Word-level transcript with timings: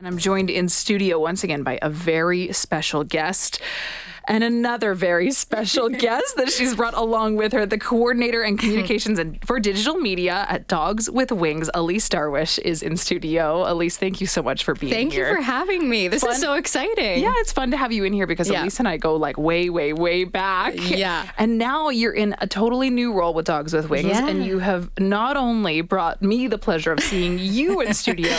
And 0.00 0.06
I'm 0.06 0.18
joined 0.18 0.48
in 0.48 0.68
studio 0.68 1.18
once 1.18 1.42
again 1.42 1.64
by 1.64 1.80
a 1.82 1.90
very 1.90 2.52
special 2.52 3.02
guest 3.02 3.60
and 4.28 4.44
another 4.44 4.94
very 4.94 5.30
special 5.48 5.88
guest 6.06 6.36
that 6.36 6.50
she's 6.50 6.74
brought 6.76 6.94
along 6.94 7.36
with 7.36 7.52
her, 7.52 7.66
the 7.66 7.78
coordinator 7.78 8.42
and 8.42 8.58
communications 8.58 9.18
and 9.18 9.44
for 9.44 9.58
digital 9.58 9.96
media 9.96 10.46
at 10.48 10.68
Dogs 10.68 11.10
with 11.10 11.32
Wings. 11.32 11.70
Elise 11.74 12.08
Darwish 12.08 12.58
is 12.60 12.82
in 12.82 12.96
studio. 12.96 13.70
Elise, 13.70 13.96
thank 13.96 14.20
you 14.20 14.26
so 14.26 14.42
much 14.42 14.64
for 14.64 14.74
being 14.74 14.92
thank 14.92 15.12
here. 15.12 15.26
Thank 15.26 15.38
you 15.38 15.42
for 15.42 15.50
having 15.50 15.88
me. 15.88 16.08
This 16.08 16.22
fun. 16.22 16.32
is 16.32 16.40
so 16.40 16.54
exciting. 16.54 17.22
Yeah, 17.22 17.32
it's 17.36 17.52
fun 17.52 17.70
to 17.70 17.76
have 17.76 17.92
you 17.92 18.04
in 18.04 18.12
here 18.12 18.26
because 18.26 18.50
yeah. 18.50 18.62
Elise 18.62 18.78
and 18.78 18.86
I 18.86 18.96
go 18.98 19.16
like 19.16 19.38
way, 19.38 19.70
way, 19.70 19.92
way 19.92 20.24
back. 20.24 20.74
Yeah. 20.76 21.28
And 21.38 21.58
now 21.58 21.88
you're 21.88 22.12
in 22.12 22.34
a 22.40 22.46
totally 22.46 22.90
new 22.90 23.12
role 23.12 23.34
with 23.34 23.46
Dogs 23.46 23.72
with 23.72 23.88
Wings, 23.88 24.08
yeah. 24.08 24.28
and 24.28 24.44
you 24.44 24.58
have 24.58 24.90
not 24.98 25.36
only 25.36 25.80
brought 25.80 26.22
me 26.22 26.46
the 26.46 26.58
pleasure 26.58 26.92
of 26.92 27.00
seeing 27.00 27.38
you 27.38 27.80
in 27.80 27.94
studio, 27.94 28.32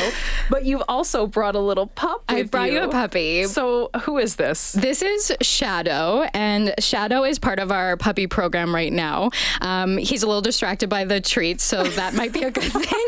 but 0.49 0.65
you've 0.65 0.83
also 0.87 1.25
brought 1.25 1.55
a 1.55 1.59
little 1.59 1.87
pup. 1.87 2.23
I 2.27 2.43
brought 2.43 2.71
you. 2.71 2.79
you 2.79 2.83
a 2.83 2.87
puppy. 2.89 3.45
So 3.45 3.89
who 4.01 4.17
is 4.17 4.35
this? 4.35 4.73
This 4.73 5.01
is 5.01 5.31
Shadow, 5.41 5.78
and 5.87 6.73
Shadow 6.79 7.23
is 7.23 7.39
part 7.39 7.59
of 7.59 7.71
our 7.71 7.97
puppy 7.97 8.27
program 8.27 8.73
right 8.73 8.91
now. 8.91 9.31
Um, 9.61 9.97
he's 9.97 10.23
a 10.23 10.27
little 10.27 10.41
distracted 10.41 10.89
by 10.89 11.05
the 11.05 11.21
treats, 11.21 11.63
so 11.63 11.83
that 11.83 12.13
might 12.13 12.33
be 12.33 12.43
a 12.43 12.51
good 12.51 12.63
thing 12.71 13.07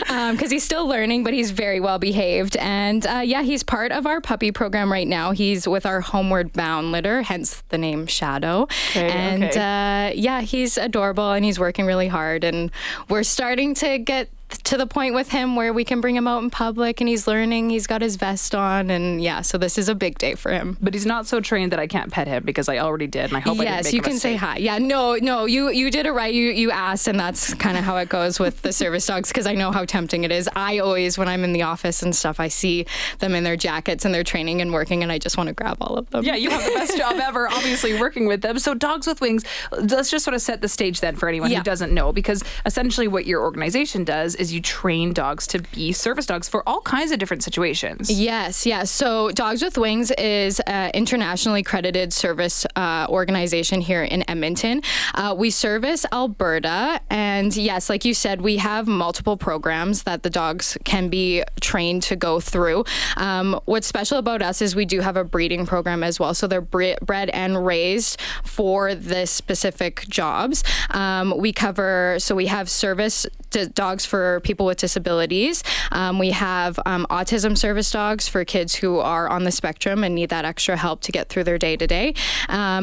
because 0.00 0.42
um, 0.42 0.50
he's 0.50 0.64
still 0.64 0.86
learning, 0.86 1.24
but 1.24 1.32
he's 1.32 1.50
very 1.50 1.80
well 1.80 1.98
behaved. 1.98 2.56
And 2.56 3.06
uh, 3.06 3.22
yeah, 3.24 3.42
he's 3.42 3.62
part 3.62 3.92
of 3.92 4.06
our 4.06 4.20
puppy 4.20 4.50
program 4.52 4.90
right 4.90 5.06
now. 5.06 5.32
He's 5.32 5.68
with 5.68 5.86
our 5.86 6.00
Homeward 6.00 6.52
Bound 6.52 6.92
litter, 6.92 7.22
hence 7.22 7.62
the 7.68 7.78
name 7.78 8.06
Shadow. 8.06 8.62
Okay, 8.90 9.10
and 9.10 9.44
okay. 9.44 10.10
Uh, 10.10 10.12
yeah, 10.14 10.40
he's 10.40 10.76
adorable 10.76 11.32
and 11.32 11.44
he's 11.44 11.58
working 11.58 11.86
really 11.86 12.08
hard. 12.08 12.44
And 12.44 12.70
we're 13.08 13.22
starting 13.22 13.74
to 13.74 13.98
get 13.98 14.30
to 14.64 14.76
the 14.76 14.86
point 14.86 15.14
with 15.14 15.30
him 15.30 15.56
where 15.56 15.72
we 15.72 15.84
can 15.84 16.00
bring 16.00 16.16
him 16.16 16.26
out 16.26 16.42
in 16.42 16.50
public 16.50 17.00
and 17.00 17.08
he's 17.08 17.26
learning. 17.26 17.70
He's 17.70 17.86
got 17.86 18.02
his 18.02 18.16
vest 18.16 18.54
on, 18.54 18.90
and 18.90 19.22
yeah, 19.22 19.42
so 19.42 19.58
this 19.58 19.78
is 19.78 19.88
a 19.88 19.94
big 19.94 20.18
day 20.18 20.34
for 20.34 20.50
him. 20.52 20.76
But 20.80 20.94
he's 20.94 21.06
not 21.06 21.26
so 21.26 21.40
trained 21.40 21.72
that 21.72 21.80
I 21.80 21.86
can't 21.86 22.10
pet 22.12 22.26
him 22.26 22.44
because 22.44 22.68
I 22.68 22.78
already 22.78 23.06
did, 23.06 23.26
and 23.26 23.36
I 23.36 23.40
hope 23.40 23.58
yes, 23.58 23.86
I 23.86 23.90
you 23.90 24.02
can 24.02 24.18
say 24.18 24.36
hi. 24.36 24.56
Yeah, 24.58 24.78
no, 24.78 25.14
no, 25.16 25.44
you 25.44 25.70
you 25.70 25.90
did 25.90 26.06
it 26.06 26.12
right. 26.12 26.32
You 26.32 26.50
you 26.50 26.70
asked, 26.70 27.08
and 27.08 27.18
that's 27.18 27.54
kind 27.54 27.76
of 27.76 27.84
how 27.84 27.96
it 27.96 28.08
goes 28.08 28.38
with 28.38 28.62
the 28.62 28.72
service 28.72 29.06
dogs 29.06 29.28
because 29.28 29.46
I 29.46 29.54
know 29.54 29.70
how 29.70 29.84
tempting 29.84 30.24
it 30.24 30.32
is. 30.32 30.48
I 30.54 30.78
always, 30.78 31.16
when 31.16 31.28
I'm 31.28 31.44
in 31.44 31.52
the 31.52 31.62
office 31.62 32.02
and 32.02 32.14
stuff, 32.14 32.40
I 32.40 32.48
see 32.48 32.86
them 33.18 33.34
in 33.34 33.44
their 33.44 33.56
jackets 33.56 34.04
and 34.04 34.14
they're 34.14 34.24
training 34.24 34.60
and 34.60 34.72
working, 34.72 35.02
and 35.02 35.12
I 35.12 35.18
just 35.18 35.36
want 35.36 35.48
to 35.48 35.54
grab 35.54 35.78
all 35.80 35.96
of 35.96 36.10
them. 36.10 36.24
Yeah, 36.24 36.36
you 36.36 36.50
have 36.50 36.64
the 36.64 36.72
best 36.72 36.96
job 36.96 37.16
ever, 37.20 37.48
obviously 37.52 37.98
working 37.98 38.26
with 38.26 38.42
them. 38.42 38.58
So 38.58 38.74
Dogs 38.74 39.06
with 39.06 39.20
Wings, 39.20 39.44
let's 39.72 40.10
just 40.10 40.24
sort 40.24 40.34
of 40.34 40.42
set 40.42 40.60
the 40.60 40.68
stage 40.68 41.00
then 41.00 41.16
for 41.16 41.28
anyone 41.28 41.50
yeah. 41.50 41.58
who 41.58 41.64
doesn't 41.64 41.92
know, 41.92 42.12
because 42.12 42.42
essentially 42.66 43.08
what 43.08 43.26
your 43.26 43.42
organization 43.42 44.04
does 44.04 44.34
is 44.40 44.52
you 44.52 44.60
train 44.60 45.12
dogs 45.12 45.46
to 45.48 45.60
be 45.60 45.92
service 45.92 46.26
dogs 46.26 46.48
for 46.48 46.66
all 46.68 46.80
kinds 46.80 47.12
of 47.12 47.18
different 47.18 47.42
situations. 47.42 48.10
Yes, 48.10 48.64
yes. 48.64 48.90
So 48.90 49.30
Dogs 49.30 49.62
with 49.62 49.76
Wings 49.76 50.10
is 50.12 50.60
an 50.60 50.90
internationally 50.94 51.62
credited 51.62 52.12
service 52.12 52.64
uh, 52.74 53.06
organization 53.08 53.80
here 53.80 54.02
in 54.02 54.28
Edmonton. 54.28 54.82
Uh, 55.14 55.34
we 55.36 55.50
service 55.50 56.06
Alberta, 56.12 57.00
and 57.10 57.54
yes, 57.54 57.90
like 57.90 58.04
you 58.04 58.14
said, 58.14 58.40
we 58.40 58.56
have 58.56 58.86
multiple 58.86 59.36
programs 59.36 60.04
that 60.04 60.22
the 60.22 60.30
dogs 60.30 60.78
can 60.84 61.08
be 61.08 61.42
trained 61.60 62.02
to 62.04 62.16
go 62.16 62.40
through. 62.40 62.84
Um, 63.16 63.60
what's 63.66 63.86
special 63.86 64.18
about 64.18 64.40
us 64.40 64.62
is 64.62 64.74
we 64.74 64.86
do 64.86 65.00
have 65.00 65.16
a 65.16 65.24
breeding 65.24 65.66
program 65.66 66.02
as 66.02 66.18
well. 66.18 66.32
So 66.32 66.46
they're 66.46 66.60
bre- 66.60 67.00
bred 67.02 67.28
and 67.30 67.66
raised 67.66 68.20
for 68.42 68.94
this 68.94 69.30
specific 69.30 70.06
jobs. 70.08 70.64
Um, 70.90 71.34
we 71.36 71.52
cover, 71.52 72.16
so 72.18 72.34
we 72.34 72.46
have 72.46 72.70
service 72.70 73.26
dogs 73.74 74.06
for 74.06 74.29
people 74.38 74.66
with 74.66 74.78
disabilities. 74.78 75.64
Um, 75.90 76.18
we 76.20 76.30
have 76.30 76.78
um, 76.86 77.06
autism 77.10 77.58
service 77.58 77.90
dogs 77.90 78.28
for 78.28 78.44
kids 78.44 78.74
who 78.74 78.98
are 78.98 79.28
on 79.28 79.42
the 79.42 79.50
spectrum 79.50 80.04
and 80.04 80.14
need 80.14 80.28
that 80.28 80.44
extra 80.44 80.76
help 80.76 81.00
to 81.00 81.12
get 81.12 81.28
through 81.28 81.44
their 81.44 81.58
day 81.58 81.76
to 81.76 81.86
day. 81.86 82.14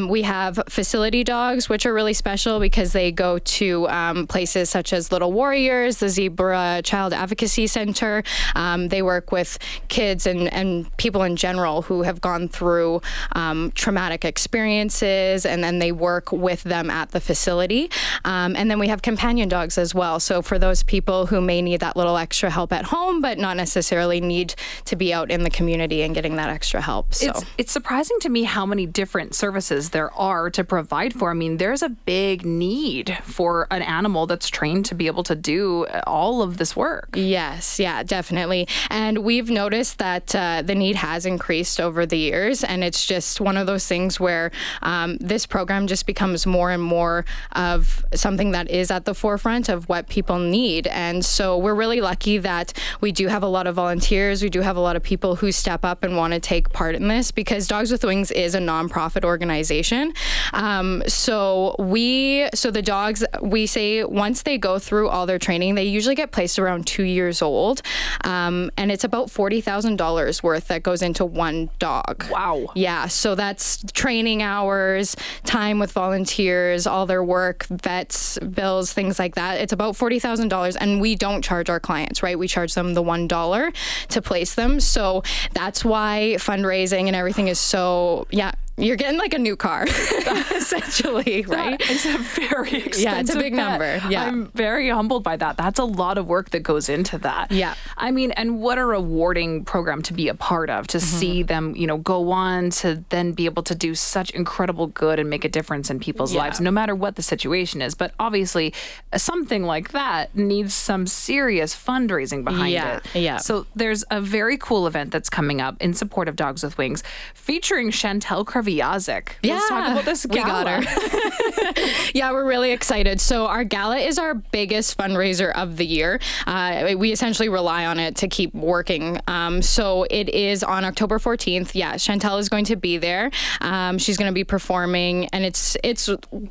We 0.08 0.22
have 0.22 0.58
facility 0.68 1.22
dogs, 1.24 1.68
which 1.68 1.86
are 1.86 1.94
really 1.94 2.12
special 2.12 2.58
because 2.60 2.92
they 2.92 3.12
go 3.12 3.38
to 3.38 3.88
um, 3.88 4.26
places 4.26 4.70
such 4.70 4.92
as 4.92 5.12
Little 5.12 5.32
Warriors, 5.32 5.98
the 5.98 6.08
Zebra 6.08 6.82
Child 6.84 7.12
Advocacy 7.12 7.66
Center. 7.66 8.24
Um, 8.54 8.88
they 8.88 9.02
work 9.02 9.30
with 9.30 9.58
kids 9.88 10.26
and, 10.26 10.52
and 10.52 10.94
people 10.96 11.22
in 11.22 11.36
general 11.36 11.82
who 11.82 12.02
have 12.02 12.20
gone 12.20 12.48
through 12.48 13.00
um, 13.32 13.70
traumatic 13.74 14.24
experiences, 14.24 15.46
and 15.46 15.62
then 15.62 15.78
they 15.78 15.92
work 15.92 16.32
with 16.32 16.62
them 16.64 16.90
at 16.90 17.10
the 17.10 17.20
facility. 17.20 17.90
and 18.24 18.70
then 18.70 18.78
we 18.78 18.88
have 18.88 19.02
companion 19.02 19.48
dogs 19.48 19.78
as 19.78 19.94
well. 19.94 20.18
So 20.20 20.42
for 20.42 20.58
those 20.58 20.82
people 20.82 21.26
who 21.26 21.37
may 21.40 21.62
need 21.62 21.80
that 21.80 21.96
little 21.96 22.16
extra 22.16 22.50
help 22.50 22.72
at 22.72 22.84
home, 22.84 23.20
but 23.20 23.38
not 23.38 23.56
necessarily 23.56 24.20
need 24.20 24.54
to 24.86 24.96
be 24.96 25.12
out 25.12 25.30
in 25.30 25.42
the 25.42 25.50
community 25.50 26.02
and 26.02 26.14
getting 26.14 26.36
that 26.36 26.50
extra 26.50 26.80
help. 26.80 27.14
So 27.14 27.30
it's, 27.30 27.44
it's 27.58 27.72
surprising 27.72 28.18
to 28.20 28.28
me 28.28 28.44
how 28.44 28.66
many 28.66 28.86
different 28.86 29.34
services 29.34 29.90
there 29.90 30.12
are 30.14 30.50
to 30.50 30.64
provide 30.64 31.14
for. 31.14 31.30
I 31.30 31.34
mean, 31.34 31.56
there's 31.56 31.82
a 31.82 31.88
big 31.88 32.44
need 32.44 33.16
for 33.22 33.66
an 33.70 33.82
animal 33.82 34.26
that's 34.26 34.48
trained 34.48 34.86
to 34.86 34.94
be 34.94 35.06
able 35.06 35.22
to 35.24 35.34
do 35.34 35.86
all 36.06 36.42
of 36.42 36.56
this 36.56 36.74
work. 36.76 37.10
Yes, 37.14 37.78
yeah, 37.78 38.02
definitely. 38.02 38.68
And 38.90 39.18
we've 39.18 39.50
noticed 39.50 39.98
that 39.98 40.34
uh, 40.34 40.62
the 40.62 40.74
need 40.74 40.96
has 40.96 41.26
increased 41.26 41.80
over 41.80 42.06
the 42.06 42.18
years, 42.18 42.64
and 42.64 42.82
it's 42.84 43.06
just 43.06 43.40
one 43.40 43.56
of 43.56 43.66
those 43.66 43.86
things 43.86 44.18
where 44.18 44.50
um, 44.82 45.16
this 45.18 45.46
program 45.46 45.86
just 45.86 46.06
becomes 46.06 46.46
more 46.46 46.70
and 46.70 46.82
more 46.82 47.24
of 47.52 48.04
something 48.14 48.52
that 48.52 48.70
is 48.70 48.90
at 48.90 49.04
the 49.04 49.14
forefront 49.14 49.68
of 49.68 49.88
what 49.88 50.08
people 50.08 50.38
need. 50.38 50.86
And 50.86 51.24
so 51.28 51.58
we're 51.58 51.74
really 51.74 52.00
lucky 52.00 52.38
that 52.38 52.72
we 53.00 53.12
do 53.12 53.28
have 53.28 53.42
a 53.42 53.46
lot 53.46 53.66
of 53.66 53.74
volunteers. 53.74 54.42
We 54.42 54.50
do 54.50 54.60
have 54.60 54.76
a 54.76 54.80
lot 54.80 54.96
of 54.96 55.02
people 55.02 55.36
who 55.36 55.52
step 55.52 55.84
up 55.84 56.02
and 56.04 56.16
want 56.16 56.32
to 56.34 56.40
take 56.40 56.70
part 56.72 56.94
in 56.94 57.08
this 57.08 57.30
because 57.30 57.66
Dogs 57.66 57.92
with 57.92 58.04
Wings 58.04 58.30
is 58.30 58.54
a 58.54 58.58
nonprofit 58.58 59.24
organization. 59.24 60.12
Um, 60.52 61.02
so 61.06 61.76
we, 61.78 62.48
so 62.54 62.70
the 62.70 62.82
dogs, 62.82 63.24
we 63.42 63.66
say 63.66 64.04
once 64.04 64.42
they 64.42 64.58
go 64.58 64.78
through 64.78 65.08
all 65.08 65.26
their 65.26 65.38
training, 65.38 65.74
they 65.74 65.84
usually 65.84 66.14
get 66.14 66.32
placed 66.32 66.58
around 66.58 66.86
two 66.86 67.04
years 67.04 67.42
old. 67.42 67.82
Um, 68.24 68.70
and 68.76 68.90
it's 68.90 69.04
about 69.04 69.28
$40,000 69.28 70.42
worth 70.42 70.68
that 70.68 70.82
goes 70.82 71.02
into 71.02 71.24
one 71.24 71.70
dog. 71.78 72.24
Wow. 72.30 72.68
Yeah. 72.74 73.06
So 73.06 73.34
that's 73.34 73.84
training 73.92 74.42
hours, 74.42 75.16
time 75.44 75.78
with 75.78 75.92
volunteers, 75.92 76.86
all 76.86 77.06
their 77.06 77.22
work, 77.22 77.66
vets, 77.66 78.38
bills, 78.38 78.92
things 78.92 79.18
like 79.18 79.34
that. 79.34 79.60
It's 79.60 79.72
about 79.72 79.94
$40,000. 79.94 80.76
And 80.80 81.00
we 81.00 81.14
don't 81.18 81.42
charge 81.42 81.68
our 81.68 81.80
clients, 81.80 82.22
right? 82.22 82.38
We 82.38 82.48
charge 82.48 82.74
them 82.74 82.94
the 82.94 83.02
$1 83.02 83.74
to 84.08 84.22
place 84.22 84.54
them. 84.54 84.80
So 84.80 85.22
that's 85.52 85.84
why 85.84 86.36
fundraising 86.38 87.06
and 87.06 87.16
everything 87.16 87.48
is 87.48 87.58
so, 87.58 88.26
yeah, 88.30 88.52
you're 88.78 88.96
getting 88.96 89.18
like 89.18 89.34
a 89.34 89.38
new 89.38 89.56
car, 89.56 89.84
essentially, 90.54 91.44
right? 91.48 91.80
It's 91.80 92.06
a 92.06 92.18
very 92.18 92.84
expensive. 92.84 92.98
Yeah, 93.08 93.20
it's 93.20 93.34
a 93.34 93.38
big 93.38 93.54
pet. 93.54 93.70
number. 93.70 94.00
Yeah, 94.10 94.24
I'm 94.24 94.46
very 94.48 94.90
humbled 94.90 95.22
by 95.22 95.36
that. 95.36 95.56
That's 95.56 95.78
a 95.78 95.84
lot 95.84 96.18
of 96.18 96.26
work 96.26 96.50
that 96.50 96.60
goes 96.60 96.88
into 96.88 97.16
that. 97.18 97.50
Yeah, 97.50 97.74
I 97.96 98.10
mean, 98.10 98.32
and 98.32 98.60
what 98.60 98.76
a 98.76 98.84
rewarding 98.84 99.64
program 99.64 100.02
to 100.02 100.12
be 100.12 100.28
a 100.28 100.34
part 100.34 100.68
of. 100.68 100.86
To 100.88 100.98
mm-hmm. 100.98 101.18
see 101.18 101.42
them, 101.42 101.74
you 101.76 101.86
know, 101.86 101.98
go 101.98 102.30
on 102.30 102.70
to 102.70 103.02
then 103.08 103.32
be 103.32 103.46
able 103.46 103.62
to 103.64 103.74
do 103.74 103.94
such 103.94 104.30
incredible 104.30 104.88
good 104.88 105.18
and 105.18 105.30
make 105.30 105.44
a 105.44 105.48
difference 105.48 105.90
in 105.90 106.00
people's 106.00 106.34
yeah. 106.34 106.40
lives, 106.40 106.60
no 106.60 106.70
matter 106.70 106.94
what 106.94 107.16
the 107.16 107.22
situation 107.22 107.80
is. 107.80 107.94
But 107.94 108.12
obviously, 108.18 108.74
something 109.16 109.62
like 109.62 109.92
that 109.92 110.34
needs 110.36 110.74
some 110.74 111.06
serious 111.06 111.74
fundraising 111.74 112.44
behind 112.44 112.72
yeah. 112.72 112.96
it. 112.96 113.14
Yeah. 113.14 113.36
So 113.38 113.66
there's 113.74 114.04
a 114.10 114.20
very 114.20 114.58
cool 114.58 114.86
event 114.86 115.12
that's 115.12 115.30
coming 115.30 115.60
up 115.60 115.76
in 115.80 115.94
support 115.94 116.28
of 116.28 116.36
Dogs 116.36 116.62
with 116.62 116.76
Wings, 116.78 117.02
featuring 117.34 117.90
Chantal 117.90 118.44
Kreviazuk. 118.68 119.28
Yeah, 119.42 119.54
Let's 119.54 119.68
talk 119.68 119.90
about 119.90 120.04
this 120.04 120.26
gala. 120.26 120.46
We 120.46 120.50
got 120.50 120.84
her. 120.84 121.82
yeah, 122.14 122.32
we're 122.32 122.46
really 122.46 122.72
excited. 122.72 123.20
So 123.20 123.46
our 123.46 123.64
gala 123.64 123.98
is 123.98 124.18
our 124.18 124.34
biggest 124.34 124.98
fundraiser 124.98 125.52
of 125.54 125.76
the 125.76 125.86
year. 125.86 126.20
Uh, 126.46 126.94
we 126.96 127.12
essentially 127.12 127.48
rely 127.48 127.86
on 127.86 127.98
it 127.98 128.16
to 128.16 128.28
keep 128.28 128.54
working. 128.54 129.20
Um, 129.26 129.62
so 129.62 130.06
it 130.10 130.28
is 130.28 130.62
on 130.62 130.84
October 130.84 131.18
14th. 131.18 131.74
Yeah, 131.74 131.96
Chantal 131.96 132.38
is 132.38 132.48
going 132.48 132.64
to 132.66 132.76
be 132.76 132.98
there. 132.98 133.30
Um, 133.60 133.98
she's 133.98 134.16
going 134.16 134.30
to 134.30 134.34
be 134.34 134.44
performing, 134.44 135.26
and 135.26 135.44
it's 135.44 135.76
it's 135.82 136.08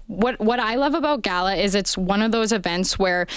what 0.08 0.40
what 0.40 0.60
I 0.60 0.76
love 0.76 0.94
about 0.94 1.22
gala 1.22 1.56
is 1.56 1.76
it's 1.76 1.98
one 1.98 2.22
of 2.22 2.32
those 2.32 2.52
events 2.52 2.98
where 2.98 3.28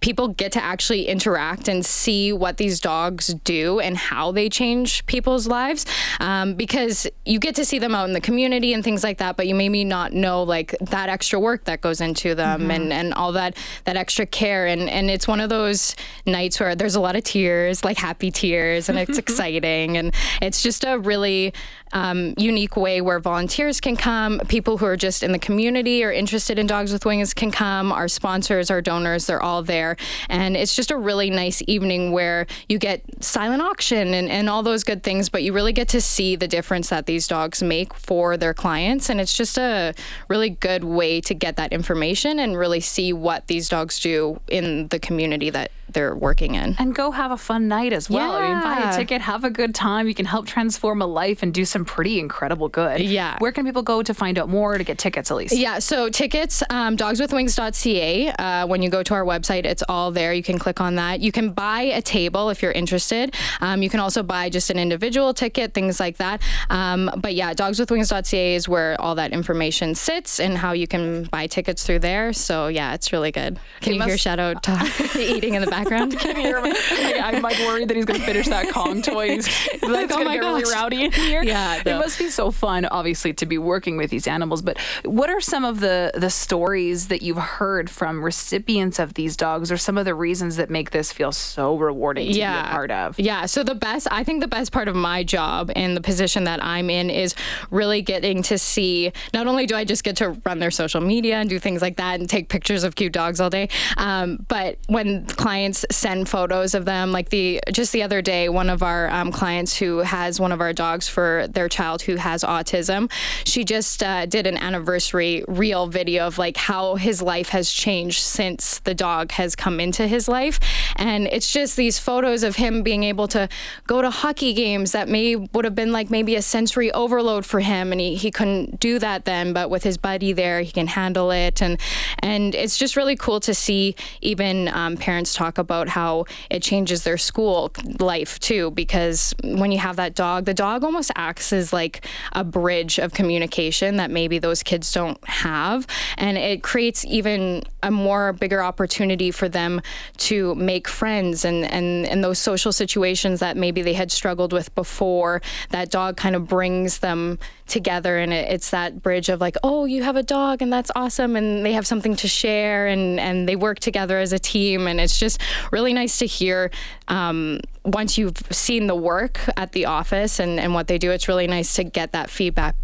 people 0.00 0.28
get 0.28 0.52
to 0.52 0.62
actually 0.62 1.06
interact 1.06 1.68
and 1.68 1.84
see 1.84 2.32
what 2.32 2.56
these 2.56 2.80
dogs 2.80 3.28
do 3.44 3.80
and 3.80 3.96
how 3.96 4.32
they 4.32 4.48
change 4.48 5.04
people's 5.06 5.46
lives 5.46 5.86
um, 6.20 6.54
because 6.54 7.06
you 7.24 7.38
get 7.38 7.54
to 7.54 7.64
see 7.64 7.78
them 7.78 7.94
out 7.94 8.06
in 8.06 8.12
the 8.12 8.20
community 8.20 8.72
and 8.72 8.84
things 8.84 9.02
like 9.02 9.18
that 9.18 9.36
but 9.36 9.46
you 9.46 9.54
maybe 9.54 9.84
not 9.84 10.12
know 10.12 10.42
like 10.42 10.74
that 10.80 11.08
extra 11.08 11.38
work 11.38 11.64
that 11.64 11.80
goes 11.80 12.00
into 12.00 12.34
them 12.34 12.62
mm-hmm. 12.62 12.70
and, 12.70 12.92
and 12.92 13.14
all 13.14 13.32
that 13.32 13.56
that 13.84 13.96
extra 13.96 14.26
care 14.26 14.66
and 14.66 14.88
and 14.88 15.10
it's 15.10 15.26
one 15.26 15.40
of 15.40 15.48
those 15.48 15.94
nights 16.26 16.60
where 16.60 16.74
there's 16.74 16.94
a 16.94 17.00
lot 17.00 17.16
of 17.16 17.24
tears 17.24 17.84
like 17.84 17.96
happy 17.96 18.30
tears 18.30 18.88
and 18.88 18.98
it's 18.98 19.18
exciting 19.26 19.96
and 19.96 20.14
it's 20.42 20.62
just 20.62 20.84
a 20.84 20.98
really 20.98 21.52
um, 21.92 22.34
unique 22.36 22.76
way 22.76 23.00
where 23.00 23.20
volunteers 23.20 23.80
can 23.80 23.96
come 23.96 24.40
people 24.48 24.78
who 24.78 24.86
are 24.86 24.96
just 24.96 25.22
in 25.22 25.32
the 25.32 25.38
community 25.38 26.04
or 26.04 26.12
interested 26.12 26.58
in 26.58 26.66
dogs 26.66 26.92
with 26.92 27.06
wings 27.06 27.32
can 27.32 27.50
come 27.50 27.92
our 27.92 28.08
sponsors 28.08 28.70
our 28.70 28.80
donors 28.80 29.26
they're 29.26 29.42
all 29.42 29.62
there. 29.62 29.96
And 30.28 30.56
it's 30.56 30.74
just 30.74 30.90
a 30.90 30.96
really 30.96 31.30
nice 31.30 31.62
evening 31.66 32.12
where 32.12 32.46
you 32.68 32.78
get 32.78 33.02
silent 33.20 33.62
auction 33.62 34.14
and, 34.14 34.28
and 34.28 34.48
all 34.48 34.62
those 34.62 34.84
good 34.84 35.02
things, 35.02 35.28
but 35.28 35.42
you 35.42 35.52
really 35.52 35.72
get 35.72 35.88
to 35.88 36.00
see 36.00 36.36
the 36.36 36.48
difference 36.48 36.88
that 36.88 37.06
these 37.06 37.26
dogs 37.26 37.62
make 37.62 37.94
for 37.94 38.36
their 38.36 38.54
clients. 38.54 39.08
And 39.08 39.20
it's 39.20 39.36
just 39.36 39.58
a 39.58 39.94
really 40.28 40.50
good 40.50 40.84
way 40.84 41.20
to 41.22 41.34
get 41.34 41.56
that 41.56 41.72
information 41.72 42.38
and 42.38 42.56
really 42.56 42.80
see 42.80 43.12
what 43.12 43.46
these 43.46 43.68
dogs 43.68 44.00
do 44.00 44.40
in 44.48 44.88
the 44.88 44.98
community 44.98 45.50
that 45.50 45.70
they're 45.88 46.14
working 46.14 46.54
in. 46.54 46.76
And 46.78 46.94
go 46.94 47.10
have 47.10 47.30
a 47.30 47.36
fun 47.36 47.68
night 47.68 47.92
as 47.92 48.10
well. 48.10 48.32
I 48.32 48.48
mean, 48.48 48.60
buy 48.60 48.90
a 48.90 48.96
ticket, 48.96 49.20
have 49.22 49.44
a 49.44 49.50
good 49.50 49.74
time. 49.74 50.08
You 50.08 50.14
can 50.14 50.26
help 50.26 50.46
transform 50.46 51.00
a 51.02 51.06
life 51.06 51.42
and 51.42 51.52
do 51.54 51.64
some 51.64 51.84
pretty 51.84 52.18
incredible 52.18 52.68
good. 52.68 53.00
Yeah. 53.00 53.36
Where 53.38 53.52
can 53.52 53.64
people 53.64 53.82
go 53.82 54.02
to 54.02 54.14
find 54.14 54.38
out 54.38 54.48
more 54.48 54.76
to 54.78 54.84
get 54.84 54.98
tickets, 54.98 55.30
Elise? 55.30 55.52
Yeah, 55.52 55.78
so 55.78 56.08
tickets, 56.08 56.62
um, 56.70 56.96
dogswithwings.ca. 56.96 58.30
Uh, 58.32 58.66
when 58.66 58.82
you 58.82 58.90
go 58.90 59.02
to 59.02 59.14
our 59.14 59.24
website, 59.24 59.64
it's 59.64 59.82
all 59.88 60.10
there. 60.10 60.32
You 60.32 60.42
can 60.42 60.58
click 60.58 60.80
on 60.80 60.96
that. 60.96 61.20
You 61.20 61.32
can 61.32 61.52
buy 61.52 61.82
a 61.82 62.02
table 62.02 62.50
if 62.50 62.62
you're 62.62 62.72
interested. 62.72 63.34
Um, 63.60 63.82
you 63.82 63.90
can 63.90 64.00
also 64.00 64.22
buy 64.22 64.48
just 64.50 64.70
an 64.70 64.78
individual 64.78 65.34
ticket, 65.34 65.74
things 65.74 66.00
like 66.00 66.16
that. 66.18 66.42
Um, 66.70 67.10
but 67.16 67.34
yeah, 67.34 67.54
dogswithwings.ca 67.54 68.54
is 68.54 68.68
where 68.68 69.00
all 69.00 69.14
that 69.16 69.32
information 69.32 69.94
sits 69.94 70.40
and 70.40 70.56
how 70.56 70.72
you 70.72 70.86
can 70.86 71.24
buy 71.24 71.46
tickets 71.46 71.84
through 71.84 72.00
there. 72.00 72.32
So 72.32 72.68
yeah, 72.68 72.94
it's 72.94 73.12
really 73.12 73.30
good. 73.32 73.58
Can 73.80 73.94
you 73.94 74.00
hear 74.00 74.12
must- 74.14 74.22
shout 74.22 74.38
out 74.38 74.62
to 74.64 74.90
eating 75.18 75.54
in 75.54 75.62
the 75.62 75.70
background? 75.76 76.18
Can 76.18 76.36
you 76.36 76.42
hear? 76.42 76.56
Like, 76.96 77.20
I'm 77.20 77.42
like 77.42 77.58
worried 77.58 77.88
that 77.88 77.96
he's 77.96 78.04
going 78.04 78.18
to 78.18 78.26
finish 78.26 78.48
that 78.48 78.70
Kong 78.72 79.02
toy. 79.02 79.30
He's, 79.30 79.46
that's 79.46 79.84
oh 79.84 79.88
going 79.90 80.26
to 80.26 80.32
get 80.32 80.38
really 80.38 80.64
rowdy 80.64 81.04
in 81.04 81.12
here. 81.12 81.42
Yeah, 81.42 81.82
it 81.84 81.84
must 81.84 82.18
be 82.18 82.30
so 82.30 82.50
fun, 82.50 82.86
obviously, 82.86 83.32
to 83.34 83.46
be 83.46 83.58
working 83.58 83.96
with 83.96 84.10
these 84.10 84.26
animals. 84.26 84.62
But 84.62 84.78
what 85.04 85.30
are 85.30 85.40
some 85.40 85.64
of 85.64 85.80
the 85.80 86.12
the 86.14 86.30
stories 86.30 87.08
that 87.08 87.22
you've 87.22 87.36
heard 87.36 87.90
from 87.90 88.22
recipients 88.22 88.98
of 88.98 89.14
these 89.14 89.36
dogs, 89.36 89.70
or 89.70 89.76
some 89.76 89.98
of 89.98 90.04
the 90.04 90.14
reasons 90.14 90.56
that 90.56 90.70
make 90.70 90.90
this 90.90 91.12
feel 91.12 91.32
so 91.32 91.76
rewarding 91.76 92.26
to 92.28 92.32
be 92.32 92.40
a 92.40 92.64
part 92.70 92.90
of? 92.90 93.18
Yeah. 93.18 93.46
So 93.46 93.62
the 93.62 93.74
best, 93.74 94.08
I 94.10 94.24
think 94.24 94.40
the 94.40 94.48
best 94.48 94.72
part 94.72 94.88
of 94.88 94.96
my 94.96 95.22
job 95.22 95.70
and 95.76 95.96
the 95.96 96.00
position 96.00 96.44
that 96.44 96.64
I'm 96.64 96.90
in 96.90 97.10
is 97.10 97.34
really 97.70 98.02
getting 98.02 98.42
to 98.44 98.58
see. 98.58 99.12
Not 99.34 99.46
only 99.46 99.66
do 99.66 99.76
I 99.76 99.84
just 99.84 100.04
get 100.04 100.16
to 100.16 100.30
run 100.44 100.58
their 100.58 100.70
social 100.70 101.00
media 101.00 101.36
and 101.36 101.48
do 101.48 101.58
things 101.58 101.82
like 101.82 101.96
that 101.96 102.20
and 102.20 102.28
take 102.28 102.48
pictures 102.48 102.84
of 102.84 102.94
cute 102.94 103.12
dogs 103.12 103.40
all 103.40 103.50
day, 103.50 103.68
um, 103.96 104.44
but 104.48 104.78
when 104.88 105.26
clients 105.26 105.65
send 105.74 106.28
photos 106.28 106.74
of 106.74 106.84
them, 106.84 107.12
like 107.12 107.30
the 107.30 107.60
just 107.72 107.92
the 107.92 108.02
other 108.02 108.22
day, 108.22 108.48
one 108.48 108.70
of 108.70 108.82
our 108.82 109.08
um, 109.10 109.32
clients 109.32 109.76
who 109.76 109.98
has 109.98 110.40
one 110.40 110.52
of 110.52 110.60
our 110.60 110.72
dogs 110.72 111.08
for 111.08 111.46
their 111.48 111.68
child 111.68 112.02
who 112.02 112.16
has 112.16 112.42
autism, 112.42 113.10
she 113.44 113.64
just 113.64 114.02
uh, 114.02 114.26
did 114.26 114.46
an 114.46 114.56
anniversary 114.56 115.44
reel 115.48 115.86
video 115.86 116.26
of 116.26 116.38
like 116.38 116.56
how 116.56 116.96
his 116.96 117.22
life 117.22 117.48
has 117.50 117.70
changed 117.70 118.20
since 118.20 118.80
the 118.80 118.94
dog 118.94 119.32
has 119.32 119.56
come 119.56 119.80
into 119.80 120.06
his 120.06 120.28
life, 120.28 120.58
and 120.96 121.26
it's 121.26 121.52
just 121.52 121.76
these 121.76 121.98
photos 121.98 122.42
of 122.42 122.56
him 122.56 122.82
being 122.82 123.04
able 123.04 123.28
to 123.28 123.48
go 123.86 124.02
to 124.02 124.10
hockey 124.10 124.52
games 124.52 124.92
that 124.92 125.08
may 125.08 125.36
would 125.36 125.64
have 125.64 125.74
been 125.74 125.92
like 125.92 126.10
maybe 126.10 126.34
a 126.36 126.42
sensory 126.42 126.90
overload 126.92 127.46
for 127.46 127.60
him, 127.60 127.92
and 127.92 128.00
he, 128.00 128.14
he 128.14 128.30
couldn't 128.30 128.80
do 128.80 128.98
that 128.98 129.24
then, 129.24 129.52
but 129.52 129.70
with 129.70 129.82
his 129.82 129.96
buddy 129.96 130.32
there, 130.32 130.60
he 130.62 130.72
can 130.72 130.86
handle 130.86 131.30
it, 131.30 131.62
and 131.62 131.78
and 132.20 132.54
it's 132.54 132.78
just 132.78 132.96
really 132.96 133.16
cool 133.16 133.40
to 133.40 133.54
see 133.54 133.94
even 134.20 134.68
um, 134.68 134.96
parents 134.96 135.34
talk 135.34 135.58
about 135.58 135.88
how 135.88 136.24
it 136.50 136.62
changes 136.62 137.04
their 137.04 137.18
school 137.18 137.70
life 138.00 138.38
too, 138.40 138.70
because 138.72 139.34
when 139.44 139.72
you 139.72 139.78
have 139.78 139.96
that 139.96 140.14
dog, 140.14 140.44
the 140.44 140.54
dog 140.54 140.84
almost 140.84 141.10
acts 141.16 141.52
as 141.52 141.72
like 141.72 142.06
a 142.32 142.42
bridge 142.42 142.98
of 142.98 143.12
communication 143.12 143.96
that 143.96 144.10
maybe 144.10 144.38
those 144.38 144.62
kids 144.62 144.92
don't 144.92 145.22
have, 145.28 145.86
and 146.18 146.38
it 146.38 146.62
creates 146.62 147.04
even 147.04 147.62
a 147.82 147.90
more 147.90 148.32
bigger 148.32 148.62
opportunity 148.62 149.30
for 149.30 149.48
them 149.48 149.80
to 150.16 150.54
make 150.54 150.85
friends 150.88 151.44
and 151.44 151.64
and 151.64 152.06
and 152.06 152.22
those 152.22 152.38
social 152.38 152.72
situations 152.72 153.40
that 153.40 153.56
maybe 153.56 153.82
they 153.82 153.92
had 153.92 154.10
struggled 154.12 154.52
with 154.52 154.74
before. 154.74 155.42
That 155.70 155.90
dog 155.90 156.16
kind 156.16 156.36
of 156.36 156.46
brings 156.46 156.98
them 156.98 157.38
together, 157.66 158.18
and 158.18 158.32
it, 158.32 158.50
it's 158.50 158.70
that 158.70 159.02
bridge 159.02 159.28
of 159.28 159.40
like, 159.40 159.56
oh, 159.62 159.84
you 159.84 160.02
have 160.02 160.16
a 160.16 160.22
dog, 160.22 160.62
and 160.62 160.72
that's 160.72 160.90
awesome, 160.94 161.36
and 161.36 161.64
they 161.64 161.72
have 161.72 161.86
something 161.86 162.16
to 162.16 162.28
share, 162.28 162.86
and 162.86 163.18
and 163.20 163.48
they 163.48 163.56
work 163.56 163.78
together 163.78 164.18
as 164.18 164.32
a 164.32 164.38
team, 164.38 164.86
and 164.86 165.00
it's 165.00 165.18
just 165.18 165.40
really 165.72 165.92
nice 165.92 166.18
to 166.18 166.26
hear. 166.26 166.70
Um, 167.08 167.60
once 167.84 168.18
you've 168.18 168.36
seen 168.50 168.88
the 168.88 168.96
work 168.96 169.38
at 169.56 169.70
the 169.70 169.86
office 169.86 170.40
and, 170.40 170.58
and 170.58 170.74
what 170.74 170.88
they 170.88 170.98
do, 170.98 171.12
it's 171.12 171.28
really 171.28 171.46
nice 171.46 171.76
to 171.76 171.84
get 171.84 172.10
that 172.12 172.28
feedback 172.28 172.74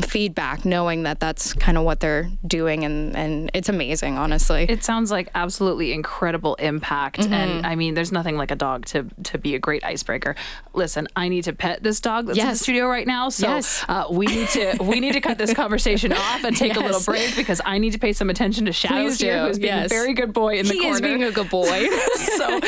feedback 0.00 0.64
knowing 0.64 1.02
that 1.02 1.20
that's 1.20 1.52
kind 1.52 1.76
of 1.76 1.84
what 1.84 2.00
they're 2.00 2.30
doing 2.46 2.84
and 2.84 3.14
and 3.16 3.50
it's 3.52 3.68
amazing 3.68 4.16
honestly 4.16 4.64
It 4.68 4.82
sounds 4.84 5.10
like 5.10 5.28
absolutely 5.34 5.92
incredible 5.92 6.54
impact, 6.56 7.20
Mm-hmm. 7.20 7.32
and 7.32 7.66
I 7.66 7.74
mean, 7.76 7.94
there's 7.94 8.10
nothing 8.12 8.36
like 8.36 8.50
a 8.50 8.56
dog 8.56 8.86
to 8.86 9.04
to 9.24 9.38
be 9.38 9.54
a 9.54 9.58
great 9.58 9.84
icebreaker. 9.84 10.34
Listen, 10.72 11.08
I 11.14 11.28
need 11.28 11.44
to 11.44 11.52
pet 11.52 11.82
this 11.82 12.00
dog 12.00 12.26
that's 12.26 12.38
in 12.38 12.46
the 12.48 12.56
studio 12.56 12.86
right 12.86 13.06
now, 13.06 13.28
so 13.28 13.48
Yes. 13.48 13.84
uh, 13.88 14.04
we 14.10 14.26
need 14.26 14.48
to 14.50 14.76
we 14.80 14.98
need 15.00 15.12
to 15.12 15.20
cut 15.20 15.36
this 15.38 15.52
conversation 15.52 16.12
off 16.12 16.44
and 16.44 16.56
take 16.56 16.76
a 16.76 16.80
little 16.80 17.00
break 17.02 17.36
because 17.36 17.60
I 17.64 17.78
need 17.78 17.90
to 17.92 17.98
pay 17.98 18.12
some 18.14 18.30
attention 18.30 18.64
to 18.66 18.72
Shadows 18.72 19.20
here, 19.20 19.46
who's 19.46 19.58
being 19.58 19.84
a 19.84 19.88
very 19.88 20.14
good 20.14 20.32
boy 20.32 20.58
in 20.58 20.66
the 20.66 20.72
he 20.74 20.80
corner. 20.80 20.94
is 20.94 21.00
being 21.02 21.22
a 21.24 21.30
good 21.30 21.50
boy 21.50 21.88
so, 22.38 22.60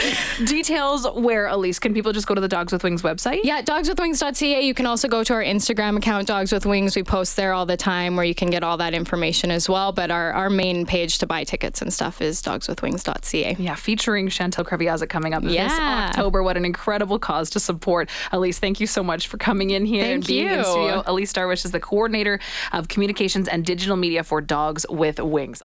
details 0.44 1.06
where 1.14 1.46
Elise 1.46 1.78
can 1.78 1.94
people 1.94 2.12
just 2.12 2.26
go 2.26 2.34
to 2.34 2.40
the 2.40 2.48
Dogs 2.48 2.72
with 2.72 2.84
Wings 2.84 3.02
website? 3.02 3.40
yeah 3.44 3.62
dogswithwings.ca 3.62 4.60
you 4.64 4.74
can 4.74 4.86
also 4.86 5.08
go 5.08 5.22
to 5.24 5.32
our 5.32 5.42
instagram 5.42 5.96
account 5.96 6.26
dogs 6.26 6.52
with 6.52 6.66
wings 6.66 6.96
we 6.96 7.02
post 7.14 7.36
there 7.36 7.52
all 7.52 7.64
the 7.64 7.76
time 7.76 8.16
where 8.16 8.24
you 8.24 8.34
can 8.34 8.50
get 8.50 8.64
all 8.64 8.76
that 8.76 8.92
information 8.92 9.52
as 9.52 9.68
well 9.68 9.92
but 9.92 10.10
our, 10.10 10.32
our 10.32 10.50
main 10.50 10.84
page 10.84 11.18
to 11.18 11.26
buy 11.28 11.44
tickets 11.44 11.80
and 11.80 11.92
stuff 11.92 12.20
is 12.20 12.42
dogswithwings.ca 12.42 13.54
Yeah, 13.56 13.76
featuring 13.76 14.28
Chantal 14.28 14.64
Kreviazuk 14.64 15.08
coming 15.08 15.32
up 15.32 15.44
this 15.44 15.72
October. 15.78 16.42
What 16.42 16.56
an 16.56 16.64
incredible 16.64 17.20
cause 17.20 17.50
to 17.50 17.60
support. 17.60 18.10
Elise, 18.32 18.58
thank 18.58 18.80
you 18.80 18.88
so 18.88 19.04
much 19.04 19.28
for 19.28 19.36
coming 19.36 19.70
in 19.70 19.86
here 19.86 20.02
and 20.04 20.24
Thank 20.24 20.26
being 20.26 20.48
in 20.48 20.58
you. 20.58 20.64
studio. 20.64 21.02
Elise 21.06 21.32
Darwish 21.32 21.64
is 21.64 21.70
the 21.70 21.78
coordinator 21.78 22.40
of 22.72 22.88
communications 22.88 23.46
and 23.46 23.64
digital 23.64 23.96
media 23.96 24.24
for 24.24 24.40
Dogs 24.40 24.84
with 24.90 25.20
Wings. 25.20 25.62